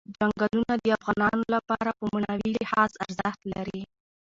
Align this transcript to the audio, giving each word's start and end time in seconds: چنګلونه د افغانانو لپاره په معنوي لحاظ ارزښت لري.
چنګلونه 0.17 0.73
د 0.77 0.85
افغانانو 0.97 1.43
لپاره 1.55 1.89
په 1.99 2.05
معنوي 2.13 2.51
لحاظ 2.61 2.91
ارزښت 3.05 3.41
لري. 3.53 3.81